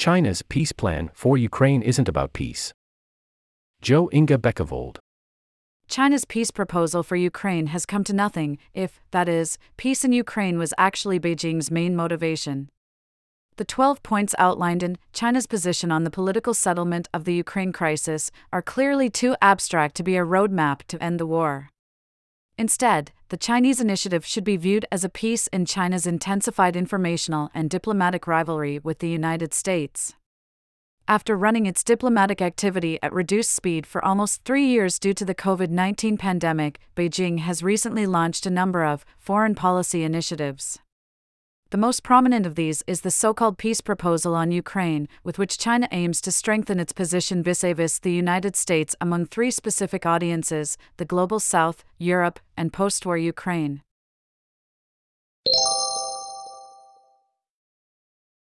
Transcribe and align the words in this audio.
China's 0.00 0.40
peace 0.40 0.72
plan 0.72 1.10
for 1.12 1.36
Ukraine 1.36 1.82
isn't 1.82 2.08
about 2.08 2.32
peace. 2.32 2.72
Jo 3.82 4.08
Inge 4.14 4.40
Bekkevold. 4.40 4.96
China's 5.88 6.24
peace 6.24 6.50
proposal 6.50 7.02
for 7.02 7.16
Ukraine 7.16 7.66
has 7.66 7.84
come 7.84 8.02
to 8.04 8.14
nothing, 8.14 8.56
if, 8.72 8.98
that 9.10 9.28
is, 9.28 9.58
peace 9.76 10.02
in 10.02 10.14
Ukraine 10.14 10.56
was 10.56 10.72
actually 10.78 11.20
Beijing's 11.20 11.70
main 11.70 11.94
motivation. 11.94 12.70
The 13.58 13.66
12 13.66 14.02
points 14.02 14.34
outlined 14.38 14.82
in 14.82 14.96
China's 15.12 15.46
position 15.46 15.92
on 15.92 16.04
the 16.04 16.16
political 16.18 16.54
settlement 16.54 17.06
of 17.12 17.24
the 17.26 17.34
Ukraine 17.34 17.70
crisis 17.70 18.30
are 18.54 18.62
clearly 18.62 19.10
too 19.10 19.36
abstract 19.42 19.96
to 19.96 20.02
be 20.02 20.16
a 20.16 20.24
roadmap 20.24 20.78
to 20.84 21.02
end 21.04 21.20
the 21.20 21.26
war. 21.26 21.68
Instead, 22.60 23.10
the 23.30 23.38
Chinese 23.38 23.80
initiative 23.80 24.26
should 24.26 24.44
be 24.44 24.58
viewed 24.58 24.84
as 24.92 25.02
a 25.02 25.08
piece 25.08 25.46
in 25.46 25.64
China's 25.64 26.06
intensified 26.06 26.76
informational 26.76 27.48
and 27.54 27.70
diplomatic 27.70 28.26
rivalry 28.26 28.78
with 28.78 28.98
the 28.98 29.08
United 29.08 29.54
States. 29.54 30.14
After 31.08 31.38
running 31.38 31.64
its 31.64 31.82
diplomatic 31.82 32.42
activity 32.42 32.98
at 33.02 33.14
reduced 33.14 33.52
speed 33.52 33.86
for 33.86 34.04
almost 34.04 34.44
three 34.44 34.66
years 34.66 34.98
due 34.98 35.14
to 35.14 35.24
the 35.24 35.34
COVID 35.34 35.70
19 35.70 36.18
pandemic, 36.18 36.80
Beijing 36.94 37.38
has 37.38 37.62
recently 37.62 38.04
launched 38.04 38.44
a 38.44 38.50
number 38.50 38.84
of 38.84 39.06
foreign 39.18 39.54
policy 39.54 40.04
initiatives. 40.04 40.80
The 41.70 41.78
most 41.78 42.02
prominent 42.02 42.46
of 42.46 42.56
these 42.56 42.82
is 42.88 43.02
the 43.02 43.12
so 43.12 43.32
called 43.32 43.56
peace 43.56 43.80
proposal 43.80 44.34
on 44.34 44.50
Ukraine, 44.50 45.06
with 45.22 45.38
which 45.38 45.56
China 45.56 45.86
aims 45.92 46.20
to 46.22 46.32
strengthen 46.32 46.80
its 46.80 46.92
position 46.92 47.44
vis 47.44 47.62
a 47.62 47.74
vis 47.74 48.00
the 48.00 48.10
United 48.10 48.56
States 48.56 48.96
among 49.00 49.26
three 49.26 49.52
specific 49.52 50.04
audiences 50.04 50.76
the 50.96 51.04
Global 51.04 51.38
South, 51.38 51.84
Europe, 51.96 52.40
and 52.56 52.72
post 52.72 53.06
war 53.06 53.16
Ukraine. 53.16 53.82